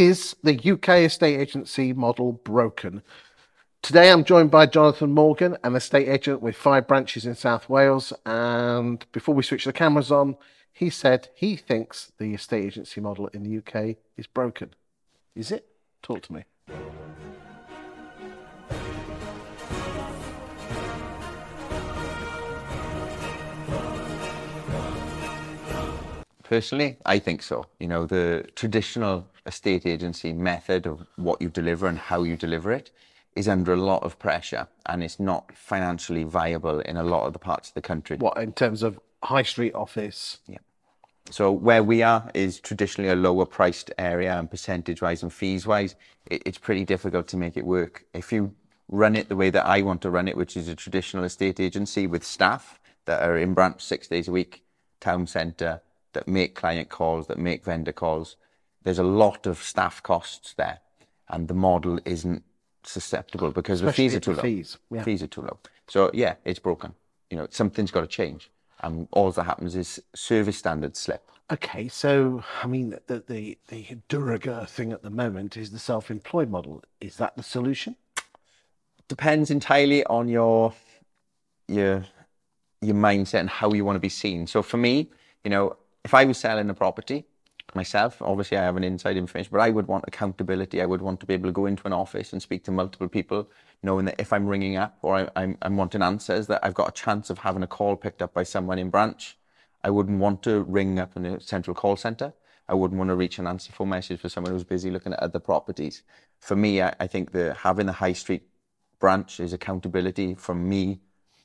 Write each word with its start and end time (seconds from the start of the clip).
Is 0.00 0.34
the 0.42 0.58
UK 0.58 0.88
estate 1.00 1.38
agency 1.38 1.92
model 1.92 2.32
broken? 2.32 3.02
Today 3.82 4.10
I'm 4.10 4.24
joined 4.24 4.50
by 4.50 4.64
Jonathan 4.64 5.12
Morgan, 5.12 5.58
an 5.62 5.76
estate 5.76 6.08
agent 6.08 6.40
with 6.40 6.56
five 6.56 6.88
branches 6.88 7.26
in 7.26 7.34
South 7.34 7.68
Wales. 7.68 8.10
And 8.24 9.04
before 9.12 9.34
we 9.34 9.42
switch 9.42 9.66
the 9.66 9.74
cameras 9.74 10.10
on, 10.10 10.38
he 10.72 10.88
said 10.88 11.28
he 11.34 11.54
thinks 11.54 12.12
the 12.16 12.32
estate 12.32 12.64
agency 12.64 12.98
model 13.02 13.26
in 13.34 13.42
the 13.42 13.58
UK 13.58 13.96
is 14.16 14.26
broken. 14.26 14.70
Is 15.34 15.52
it? 15.52 15.66
Talk 16.02 16.22
to 16.22 16.32
me. 16.32 16.44
Personally, 26.50 26.96
I 27.06 27.20
think 27.20 27.44
so. 27.44 27.66
You 27.78 27.86
know, 27.86 28.06
the 28.06 28.44
traditional 28.56 29.24
estate 29.46 29.86
agency 29.86 30.32
method 30.32 30.84
of 30.84 31.06
what 31.14 31.40
you 31.40 31.48
deliver 31.48 31.86
and 31.86 31.96
how 31.96 32.24
you 32.24 32.36
deliver 32.36 32.72
it 32.72 32.90
is 33.36 33.46
under 33.46 33.72
a 33.72 33.76
lot 33.76 34.02
of 34.02 34.18
pressure 34.18 34.66
and 34.86 35.04
it's 35.04 35.20
not 35.20 35.52
financially 35.54 36.24
viable 36.24 36.80
in 36.80 36.96
a 36.96 37.04
lot 37.04 37.24
of 37.28 37.34
the 37.34 37.38
parts 37.38 37.68
of 37.68 37.74
the 37.74 37.80
country. 37.80 38.16
What, 38.16 38.36
in 38.36 38.52
terms 38.52 38.82
of 38.82 38.98
high 39.22 39.44
street 39.44 39.76
office? 39.76 40.38
Yeah. 40.48 40.58
So 41.30 41.52
where 41.52 41.84
we 41.84 42.02
are 42.02 42.28
is 42.34 42.58
traditionally 42.58 43.10
a 43.10 43.14
lower 43.14 43.46
priced 43.46 43.92
area 43.96 44.36
and 44.36 44.50
percentage 44.50 45.00
wise 45.00 45.22
and 45.22 45.32
fees 45.32 45.68
wise, 45.68 45.94
it, 46.26 46.42
it's 46.44 46.58
pretty 46.58 46.84
difficult 46.84 47.28
to 47.28 47.36
make 47.36 47.56
it 47.56 47.64
work. 47.64 48.06
If 48.12 48.32
you 48.32 48.52
run 48.88 49.14
it 49.14 49.28
the 49.28 49.36
way 49.36 49.50
that 49.50 49.66
I 49.66 49.82
want 49.82 50.02
to 50.02 50.10
run 50.10 50.26
it, 50.26 50.36
which 50.36 50.56
is 50.56 50.66
a 50.66 50.74
traditional 50.74 51.22
estate 51.22 51.60
agency 51.60 52.08
with 52.08 52.24
staff 52.24 52.80
that 53.04 53.22
are 53.22 53.38
in 53.38 53.54
branch 53.54 53.82
six 53.84 54.08
days 54.08 54.26
a 54.26 54.32
week, 54.32 54.64
town 54.98 55.28
centre, 55.28 55.82
that 56.12 56.26
make 56.28 56.54
client 56.54 56.88
calls, 56.88 57.26
that 57.28 57.38
make 57.38 57.64
vendor 57.64 57.92
calls. 57.92 58.36
There's 58.82 58.98
a 58.98 59.04
lot 59.04 59.46
of 59.46 59.62
staff 59.62 60.02
costs 60.02 60.54
there, 60.54 60.80
and 61.28 61.48
the 61.48 61.54
model 61.54 61.98
isn't 62.04 62.42
susceptible 62.82 63.50
because 63.50 63.82
Especially 63.82 64.08
the 64.08 64.10
fees 64.12 64.16
are 64.16 64.20
too 64.20 64.32
low. 64.34 64.42
fees, 64.42 64.78
yeah. 64.90 65.02
Fees 65.02 65.22
are 65.22 65.26
too 65.26 65.42
low. 65.42 65.58
So 65.86 66.10
yeah, 66.14 66.34
it's 66.44 66.58
broken. 66.58 66.94
You 67.30 67.36
know, 67.36 67.46
something's 67.50 67.90
got 67.90 68.00
to 68.00 68.06
change, 68.06 68.50
and 68.80 69.06
all 69.12 69.30
that 69.32 69.44
happens 69.44 69.76
is 69.76 70.02
service 70.14 70.56
standards 70.58 70.98
slip. 70.98 71.22
Okay, 71.52 71.88
so 71.88 72.44
I 72.62 72.66
mean, 72.66 72.96
the 73.06 73.22
the 73.26 73.58
the 73.68 73.98
de 74.08 74.18
rigueur 74.18 74.64
thing 74.66 74.92
at 74.92 75.02
the 75.02 75.10
moment 75.10 75.56
is 75.56 75.70
the 75.70 75.78
self-employed 75.78 76.48
model. 76.48 76.82
Is 77.00 77.16
that 77.16 77.36
the 77.36 77.42
solution? 77.42 77.96
Depends 79.08 79.50
entirely 79.50 80.04
on 80.06 80.28
your 80.28 80.72
your 81.66 82.04
your 82.80 82.94
mindset 82.94 83.40
and 83.40 83.50
how 83.50 83.72
you 83.72 83.84
want 83.84 83.96
to 83.96 84.00
be 84.00 84.08
seen. 84.08 84.46
So 84.46 84.62
for 84.62 84.76
me, 84.76 85.10
you 85.44 85.50
know, 85.50 85.76
if 86.04 86.14
I 86.14 86.24
was 86.24 86.38
selling 86.38 86.70
a 86.70 86.74
property 86.74 87.26
myself, 87.74 88.20
obviously 88.20 88.56
I 88.56 88.62
have 88.62 88.76
an 88.76 88.84
inside 88.84 89.16
information, 89.16 89.50
but 89.52 89.60
I 89.60 89.70
would 89.70 89.86
want 89.86 90.04
accountability. 90.08 90.82
I 90.82 90.86
would 90.86 91.02
want 91.02 91.20
to 91.20 91.26
be 91.26 91.34
able 91.34 91.48
to 91.48 91.52
go 91.52 91.66
into 91.66 91.86
an 91.86 91.92
office 91.92 92.32
and 92.32 92.42
speak 92.42 92.64
to 92.64 92.72
multiple 92.72 93.08
people, 93.08 93.48
knowing 93.82 94.06
that 94.06 94.16
if 94.18 94.32
I'm 94.32 94.46
ringing 94.46 94.76
up 94.76 94.98
or 95.02 95.16
I, 95.16 95.28
I'm, 95.36 95.56
I'm 95.62 95.76
wanting 95.76 96.02
answers, 96.02 96.46
that 96.48 96.64
I've 96.64 96.74
got 96.74 96.88
a 96.88 96.92
chance 96.92 97.30
of 97.30 97.38
having 97.38 97.62
a 97.62 97.68
call 97.68 97.96
picked 97.96 98.22
up 98.22 98.34
by 98.34 98.42
someone 98.42 98.78
in 98.78 98.90
branch. 98.90 99.38
I 99.84 99.90
wouldn't 99.90 100.18
want 100.18 100.42
to 100.44 100.62
ring 100.62 100.98
up 100.98 101.16
in 101.16 101.24
a 101.24 101.40
central 101.40 101.74
call 101.74 101.96
centre. 101.96 102.32
I 102.68 102.74
wouldn't 102.74 102.98
want 102.98 103.08
to 103.08 103.16
reach 103.16 103.38
an 103.38 103.46
answer 103.46 103.72
phone 103.72 103.88
message 103.88 104.20
for 104.20 104.28
someone 104.28 104.52
who's 104.52 104.64
busy 104.64 104.90
looking 104.90 105.12
at 105.12 105.20
other 105.20 105.38
properties. 105.38 106.02
For 106.38 106.56
me, 106.56 106.82
I, 106.82 106.94
I 107.00 107.06
think 107.06 107.32
that 107.32 107.58
having 107.58 107.86
the 107.86 107.92
high 107.92 108.12
street 108.12 108.42
branch 108.98 109.40
is 109.40 109.52
accountability 109.52 110.34
from 110.34 110.68
me 110.68 111.00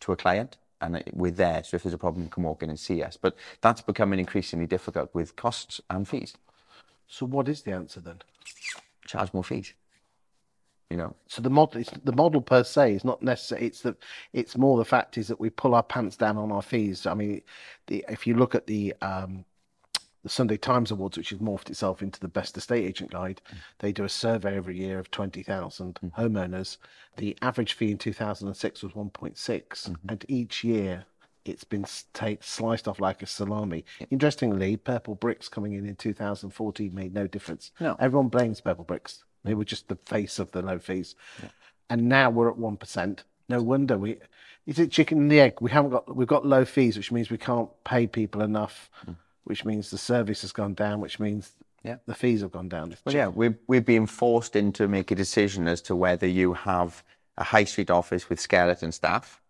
to 0.00 0.12
a 0.12 0.16
client 0.16 0.56
and 0.80 1.02
we're 1.12 1.30
there. 1.30 1.62
So 1.64 1.76
if 1.76 1.82
there's 1.82 1.94
a 1.94 1.98
problem, 1.98 2.24
you 2.24 2.30
can 2.30 2.42
walk 2.42 2.62
in 2.62 2.70
and 2.70 2.78
see 2.78 3.02
us. 3.02 3.16
But 3.16 3.36
that's 3.60 3.80
becoming 3.80 4.18
increasingly 4.18 4.66
difficult 4.66 5.10
with 5.14 5.36
costs 5.36 5.80
and 5.90 6.06
fees. 6.06 6.34
So 7.06 7.26
what 7.26 7.48
is 7.48 7.62
the 7.62 7.72
answer 7.72 8.00
then? 8.00 8.20
Charge 9.06 9.32
more 9.34 9.44
fees. 9.44 9.74
You 10.90 10.96
know, 10.96 11.14
So 11.28 11.40
the 11.40 11.50
model, 11.50 11.80
it's, 11.80 11.90
the 12.04 12.12
model 12.12 12.40
per 12.40 12.64
se 12.64 12.94
is 12.94 13.04
not 13.04 13.22
necessary. 13.22 13.66
It's 13.66 13.82
the, 13.82 13.96
it's 14.32 14.56
more 14.56 14.76
the 14.76 14.84
fact 14.84 15.18
is 15.18 15.28
that 15.28 15.38
we 15.38 15.48
pull 15.48 15.76
our 15.76 15.84
pants 15.84 16.16
down 16.16 16.36
on 16.36 16.50
our 16.50 16.62
fees. 16.62 17.06
I 17.06 17.14
mean, 17.14 17.42
the 17.86 18.04
if 18.08 18.26
you 18.26 18.34
look 18.34 18.56
at 18.56 18.66
the 18.66 18.94
um, 19.00 19.44
the 20.22 20.28
Sunday 20.28 20.56
Times 20.56 20.90
Awards, 20.90 21.16
which 21.16 21.30
has 21.30 21.38
morphed 21.38 21.70
itself 21.70 22.02
into 22.02 22.20
the 22.20 22.28
best 22.28 22.56
estate 22.56 22.84
agent 22.84 23.10
guide, 23.10 23.40
mm. 23.50 23.58
they 23.78 23.92
do 23.92 24.04
a 24.04 24.08
survey 24.08 24.56
every 24.56 24.78
year 24.78 24.98
of 24.98 25.10
twenty 25.10 25.42
thousand 25.42 25.98
mm. 26.02 26.12
homeowners. 26.14 26.76
The 27.16 27.36
average 27.42 27.72
fee 27.72 27.90
in 27.90 27.98
two 27.98 28.12
thousand 28.12 28.48
and 28.48 28.56
six 28.56 28.82
was 28.82 28.94
one 28.94 29.10
mm-hmm. 29.10 29.94
and 30.08 30.24
each 30.28 30.64
year 30.64 31.06
it's 31.44 31.64
been 31.64 31.86
take, 32.12 32.42
sliced 32.42 32.86
off 32.86 33.00
like 33.00 33.22
a 33.22 33.26
salami. 33.26 33.84
Interestingly, 34.10 34.76
Purplebricks 34.76 35.50
coming 35.50 35.72
in 35.72 35.86
in 35.86 35.96
2014 35.96 36.94
made 36.94 37.14
no 37.14 37.26
difference. 37.26 37.72
No. 37.80 37.96
Everyone 37.98 38.28
blames 38.28 38.60
Purplebricks. 38.60 39.22
They 39.44 39.54
were 39.54 39.64
just 39.64 39.88
the 39.88 39.96
face 39.96 40.38
of 40.38 40.52
the 40.52 40.62
low 40.62 40.78
fees. 40.78 41.16
And 41.88 42.08
now 42.08 42.30
we're 42.30 42.50
at 42.50 42.56
1%. 42.56 43.20
No 43.48 43.62
wonder 43.62 43.98
we 43.98 44.18
is 44.66 44.78
it 44.78 44.92
chicken 44.92 45.18
and 45.18 45.30
the 45.30 45.40
egg? 45.40 45.54
We 45.60 45.70
haven't 45.70 45.90
got 45.90 46.14
we've 46.14 46.28
got 46.28 46.46
low 46.46 46.64
fees, 46.64 46.96
which 46.96 47.10
means 47.10 47.30
we 47.30 47.38
can't 47.38 47.68
pay 47.82 48.06
people 48.06 48.42
enough, 48.42 48.90
mm. 49.04 49.16
Which 49.50 49.64
means 49.64 49.90
the 49.90 49.98
service 49.98 50.42
has 50.42 50.52
gone 50.52 50.74
down, 50.74 51.00
which 51.00 51.18
means 51.18 51.54
Yeah. 51.82 51.96
the 52.06 52.14
fees 52.14 52.40
have 52.42 52.52
gone 52.52 52.68
down. 52.68 52.94
Well, 53.04 53.12
yeah, 53.12 53.26
we're, 53.26 53.58
we're 53.66 53.80
being 53.80 54.06
forced 54.06 54.54
in 54.54 54.72
to 54.74 54.86
make 54.86 55.10
a 55.10 55.16
decision 55.16 55.66
as 55.66 55.82
to 55.82 55.96
whether 55.96 56.26
you 56.26 56.52
have 56.54 57.02
a 57.36 57.42
high 57.42 57.64
street 57.64 57.90
office 57.90 58.28
with 58.28 58.38
skeleton 58.38 58.92
staff 58.92 59.40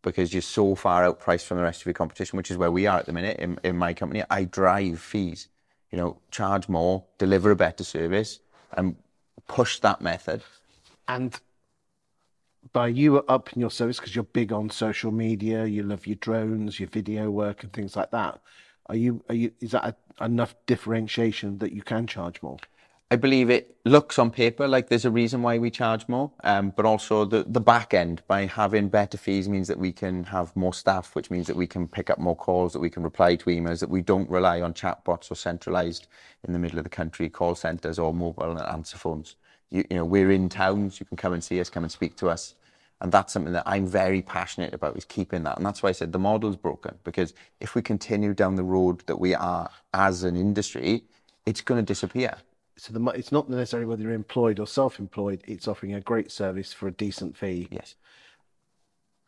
because 0.00 0.32
you're 0.32 0.40
so 0.40 0.74
far 0.74 1.02
outpriced 1.02 1.44
from 1.44 1.58
the 1.58 1.62
rest 1.64 1.82
of 1.82 1.86
your 1.86 1.92
competition, 1.92 2.38
which 2.38 2.50
is 2.50 2.56
where 2.56 2.70
we 2.70 2.86
are 2.86 2.98
at 2.98 3.04
the 3.04 3.12
minute 3.12 3.38
in, 3.38 3.60
in 3.62 3.76
my 3.76 3.92
company. 3.92 4.22
I 4.30 4.44
drive 4.44 5.00
fees, 5.00 5.48
you 5.90 5.98
know, 5.98 6.16
charge 6.30 6.66
more, 6.66 7.04
deliver 7.18 7.50
a 7.50 7.56
better 7.56 7.84
service, 7.84 8.40
and 8.72 8.96
push 9.48 9.80
that 9.80 10.00
method. 10.00 10.42
And 11.08 11.38
by 12.72 12.88
you 12.88 13.18
upping 13.28 13.60
your 13.60 13.70
service 13.70 13.98
because 13.98 14.14
you're 14.14 14.24
big 14.24 14.50
on 14.50 14.70
social 14.70 15.12
media, 15.12 15.66
you 15.66 15.82
love 15.82 16.06
your 16.06 16.16
drones, 16.16 16.80
your 16.80 16.88
video 16.88 17.30
work, 17.30 17.64
and 17.64 17.72
things 17.72 17.96
like 17.96 18.12
that. 18.12 18.40
Are 18.88 18.96
you? 18.96 19.22
Are 19.28 19.34
you? 19.34 19.52
Is 19.60 19.72
that 19.72 19.84
a, 19.84 20.24
enough 20.24 20.54
differentiation 20.66 21.58
that 21.58 21.72
you 21.72 21.82
can 21.82 22.06
charge 22.06 22.42
more? 22.42 22.58
I 23.08 23.14
believe 23.14 23.50
it 23.50 23.76
looks 23.84 24.18
on 24.18 24.32
paper 24.32 24.66
like 24.66 24.88
there's 24.88 25.04
a 25.04 25.12
reason 25.12 25.40
why 25.40 25.58
we 25.58 25.70
charge 25.70 26.08
more, 26.08 26.32
um, 26.42 26.72
but 26.74 26.84
also 26.84 27.24
the, 27.24 27.44
the 27.46 27.60
back 27.60 27.94
end 27.94 28.22
by 28.26 28.46
having 28.46 28.88
better 28.88 29.16
fees 29.16 29.48
means 29.48 29.68
that 29.68 29.78
we 29.78 29.92
can 29.92 30.24
have 30.24 30.54
more 30.56 30.74
staff, 30.74 31.14
which 31.14 31.30
means 31.30 31.46
that 31.46 31.54
we 31.54 31.68
can 31.68 31.86
pick 31.86 32.10
up 32.10 32.18
more 32.18 32.34
calls, 32.34 32.72
that 32.72 32.80
we 32.80 32.90
can 32.90 33.04
reply 33.04 33.36
to 33.36 33.44
emails, 33.44 33.78
that 33.78 33.90
we 33.90 34.02
don't 34.02 34.28
rely 34.28 34.60
on 34.60 34.74
chatbots 34.74 35.30
or 35.30 35.36
centralized 35.36 36.08
in 36.42 36.52
the 36.52 36.58
middle 36.58 36.78
of 36.78 36.84
the 36.84 36.90
country 36.90 37.28
call 37.28 37.54
centers 37.54 37.96
or 37.96 38.12
mobile 38.12 38.60
answer 38.60 38.98
phones. 38.98 39.36
You, 39.70 39.84
you 39.88 39.96
know, 39.98 40.04
we're 40.04 40.32
in 40.32 40.48
towns, 40.48 40.98
you 40.98 41.06
can 41.06 41.16
come 41.16 41.32
and 41.32 41.44
see 41.44 41.60
us, 41.60 41.70
come 41.70 41.84
and 41.84 41.92
speak 41.92 42.16
to 42.16 42.28
us. 42.28 42.56
And 43.00 43.12
that's 43.12 43.32
something 43.32 43.52
that 43.52 43.64
I'm 43.66 43.86
very 43.86 44.22
passionate 44.22 44.72
about 44.72 44.96
is 44.96 45.04
keeping 45.04 45.42
that. 45.42 45.58
And 45.58 45.66
that's 45.66 45.82
why 45.82 45.90
I 45.90 45.92
said 45.92 46.12
the 46.12 46.18
model's 46.18 46.56
broken 46.56 46.96
because 47.04 47.34
if 47.60 47.74
we 47.74 47.82
continue 47.82 48.32
down 48.32 48.56
the 48.56 48.64
road 48.64 49.02
that 49.06 49.20
we 49.20 49.34
are 49.34 49.70
as 49.92 50.22
an 50.22 50.34
industry, 50.36 51.04
it's 51.44 51.60
going 51.60 51.78
to 51.78 51.84
disappear. 51.84 52.36
So 52.76 52.92
the, 52.92 53.04
it's 53.10 53.32
not 53.32 53.50
necessarily 53.50 53.86
whether 53.86 54.02
you're 54.02 54.12
employed 54.12 54.58
or 54.58 54.66
self-employed. 54.66 55.42
It's 55.46 55.68
offering 55.68 55.94
a 55.94 56.00
great 56.00 56.30
service 56.30 56.72
for 56.72 56.88
a 56.88 56.92
decent 56.92 57.36
fee. 57.36 57.68
Yes. 57.70 57.94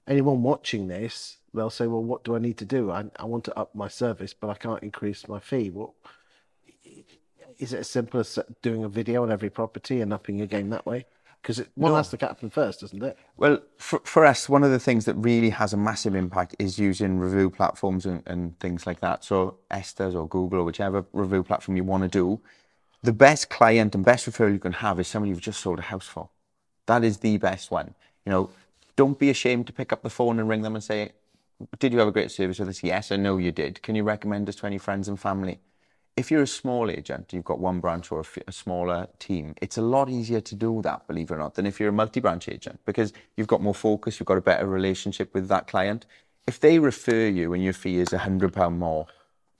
Anyone 0.07 0.43
watching 0.43 0.89
this, 0.89 1.39
they'll 1.53 1.71
say, 1.71 1.87
"Well, 1.87 2.03
what 2.03 2.25
do 2.25 2.35
I 2.35 2.39
need 2.39 2.59
to 2.59 2.65
do? 2.65 2.91
I, 2.91 3.05
I 3.17 3.25
want 3.25 3.45
to 3.45 3.59
up 3.59 3.75
my 3.75 3.89
service, 3.89 4.35
but 4.35 4.49
I 4.49 4.55
can't 4.55 4.83
increase 4.83 5.29
my 5.29 5.39
fee." 5.39 5.71
What 5.71 5.91
is 7.59 7.73
it 7.73 7.81
as 7.81 7.91
simple 7.91 8.21
as 8.21 8.39
doing 8.63 8.85
a 8.85 8.89
video 8.89 9.23
on 9.23 9.33
every 9.33 9.51
property 9.51 10.01
and 10.01 10.13
upping 10.13 10.39
your 10.39 10.47
game 10.47 10.71
that 10.71 10.87
way? 10.87 11.07
Because 11.43 11.61
it 11.61 11.69
one 11.75 11.93
has 11.95 12.11
to 12.11 12.19
happen 12.21 12.51
first, 12.51 12.81
doesn't 12.81 13.03
it? 13.03 13.17
Well, 13.37 13.61
for, 13.79 14.01
for 14.05 14.27
us, 14.27 14.49
one 14.49 14.65
of 14.65 14.71
the 14.71 14.79
things 14.79 15.05
that 15.05 15.15
really 15.15 15.51
has 15.51 15.73
a 15.73 15.77
massive 15.77 16.15
impact 16.15 16.57
is 16.59 16.79
using 16.79 17.19
review 17.19 17.49
platforms 17.49 18.07
and, 18.07 18.23
and 18.27 18.59
things 18.59 18.87
like 18.87 19.01
that. 19.01 19.25
So 19.25 19.59
ESTAS 19.71 20.15
or 20.15 20.29
Google 20.29 20.61
or 20.61 20.65
whichever 20.65 21.05
review 21.13 21.43
platform 21.43 21.77
you 21.77 21.85
want 21.85 22.03
to 22.03 22.09
do, 22.09 22.41
the 23.03 23.13
best 23.13 23.49
client 23.49 23.95
and 23.95 24.05
best 24.05 24.29
referral 24.29 24.53
you 24.53 24.59
can 24.59 24.73
have 24.73 24.99
is 24.99 25.09
somebody 25.09 25.31
you've 25.31 25.41
just 25.41 25.61
sold 25.61 25.79
a 25.79 25.83
house 25.83 26.07
for. 26.07 26.29
That 26.87 27.05
is 27.05 27.19
the 27.19 27.39
best 27.39 27.71
one. 27.71 27.95
You 28.27 28.33
know, 28.33 28.51
don't 28.97 29.19
be 29.19 29.31
ashamed 29.31 29.69
to 29.69 29.73
pick 29.73 29.93
up 29.93 30.03
the 30.03 30.11
phone 30.11 30.41
and 30.41 30.49
ring 30.49 30.63
them 30.63 30.75
and 30.75 30.83
say, 30.83 31.13
did 31.79 31.93
you 31.93 31.99
have 32.01 32.09
a 32.09 32.13
great 32.13 32.31
service 32.31 32.59
with 32.59 32.69
us? 32.69 32.83
Yes, 32.83 33.13
I 33.13 33.17
know 33.17 33.37
you 33.37 33.53
did. 33.53 33.83
Can 33.83 33.95
you 33.95 34.03
recommend 34.03 34.49
us 34.49 34.57
to 34.57 34.67
any 34.67 34.79
friends 34.79 35.09
and 35.09 35.19
family? 35.19 35.61
If 36.19 36.33
you're 36.33 36.43
a 36.43 36.49
small 36.49 36.91
agent, 36.91 37.33
you've 37.33 37.45
got 37.45 37.61
one 37.61 37.79
branch 37.79 38.11
or 38.11 38.19
a, 38.19 38.23
f- 38.23 38.39
a 38.49 38.51
smaller 38.51 39.07
team, 39.21 39.55
it's 39.63 39.79
a 39.79 39.83
lot 39.83 40.11
easier 40.11 40.41
to 40.41 40.55
do 40.57 40.83
that, 40.83 41.07
believe 41.07 41.31
it 41.31 41.35
or 41.35 41.39
not, 41.39 41.55
than 41.55 41.65
if 41.65 41.79
you're 41.79 41.91
a 41.91 41.93
multi-branch 41.93 42.49
agent 42.49 42.81
because 42.85 43.13
you've 43.37 43.47
got 43.47 43.63
more 43.63 43.73
focus, 43.73 44.19
you've 44.19 44.27
got 44.27 44.37
a 44.37 44.41
better 44.41 44.67
relationship 44.67 45.33
with 45.33 45.47
that 45.47 45.69
client. 45.69 46.07
If 46.49 46.59
they 46.59 46.81
refer 46.81 47.29
you 47.29 47.53
and 47.55 47.63
your 47.63 47.73
fee 47.73 47.99
is 47.99 48.09
£100 48.09 48.77
more 48.77 49.07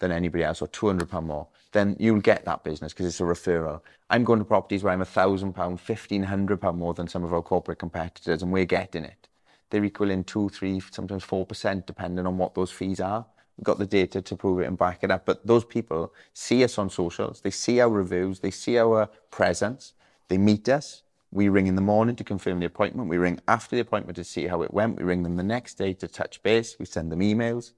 than 0.01 0.11
anybody 0.11 0.43
else 0.43 0.61
or 0.61 0.67
£200 0.67 1.23
more, 1.23 1.47
then 1.71 1.95
you'll 2.01 2.21
get 2.21 2.45
that 2.47 2.65
business 2.65 2.93
because 2.93 3.07
it's 3.07 3.21
a 3.21 3.23
referral. 3.23 3.81
I'm 4.11 4.25
going 4.25 4.41
to 4.41 4.45
properties 4.45 4.83
where 4.83 4.93
I'm 4.93 5.01
£1,000, 5.01 5.55
£1,500 5.55 6.75
more 6.75 6.93
than 6.93 7.07
some 7.07 7.23
of 7.23 7.33
our 7.33 7.43
corporate 7.43 7.79
competitors 7.79 8.43
and 8.43 8.51
we're 8.51 8.65
getting 8.65 9.05
it. 9.05 9.29
They're 9.71 9.85
equaling 9.85 10.25
two, 10.25 10.49
three, 10.49 10.81
sometimes 10.91 11.25
4% 11.25 11.87
depending 11.87 12.27
on 12.27 12.37
what 12.37 12.57
those 12.57 12.73
fees 12.73 12.99
are. 12.99 13.27
We've 13.59 13.65
got 13.65 13.79
the 13.79 13.87
data 13.87 14.23
to 14.23 14.37
prove 14.37 14.61
it 14.61 14.67
and 14.67 14.79
back 14.79 15.03
it 15.03 15.11
up. 15.11 15.27
But 15.27 15.45
those 15.45 15.65
people 15.65 16.15
see 16.33 16.63
us 16.63 16.79
on 16.79 16.89
socials, 16.91 17.41
they 17.41 17.51
see 17.51 17.81
our 17.81 17.91
reviews, 17.91 18.39
they 18.39 18.53
see 18.53 18.79
our 18.79 19.09
presence, 19.33 19.95
they 20.29 20.39
meet 20.39 20.69
us. 20.69 21.03
We 21.31 21.49
ring 21.49 21.67
in 21.67 21.75
the 21.75 21.83
morning 21.83 22.17
to 22.17 22.25
confirm 22.25 22.61
the 22.61 22.67
appointment. 22.67 23.09
We 23.09 23.19
ring 23.19 23.41
after 23.49 23.77
the 23.77 23.83
appointment 23.83 24.17
to 24.17 24.25
see 24.25 24.47
how 24.47 24.63
it 24.63 24.73
went. 24.73 24.97
We 24.97 25.05
ring 25.05 25.25
them 25.25 25.37
the 25.37 25.43
next 25.43 25.75
day 25.75 25.93
to 25.95 26.09
touch 26.09 26.43
base. 26.43 26.77
We 26.79 26.87
send 26.87 27.13
them 27.13 27.21
emails. 27.21 27.73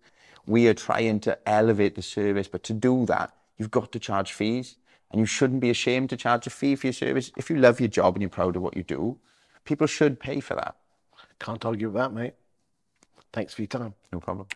We 0.47 0.69
are 0.69 0.75
trying 0.75 1.19
to 1.21 1.37
elevate 1.49 1.97
the 1.97 2.03
service, 2.03 2.47
but 2.47 2.63
to 2.65 2.73
do 2.73 3.07
that, 3.07 3.35
you've 3.59 3.73
got 3.73 3.91
to 3.93 3.99
charge 3.99 4.35
fees. 4.35 4.77
And 5.11 5.19
you 5.19 5.27
shouldn't 5.27 5.61
be 5.61 5.71
ashamed 5.71 6.11
to 6.11 6.17
charge 6.17 6.47
a 6.47 6.51
fee 6.51 6.77
for 6.77 6.87
your 6.87 6.93
service. 6.93 7.33
If 7.37 7.51
you 7.51 7.57
love 7.57 7.81
your 7.81 7.89
job 7.89 8.15
and 8.15 8.23
you're 8.23 8.29
proud 8.29 8.55
of 8.55 8.63
what 8.63 8.77
you 8.77 8.85
do, 8.85 9.19
people 9.65 9.89
should 9.89 10.21
pay 10.21 10.39
for 10.39 10.55
that. 10.55 10.77
Can't 11.41 11.65
argue 11.65 11.89
with 11.89 11.97
that, 11.97 12.13
mate. 12.13 12.35
Thanks 13.33 13.55
for 13.55 13.63
your 13.63 13.69
time. 13.69 13.95
No 14.13 14.21
problem. 14.21 14.47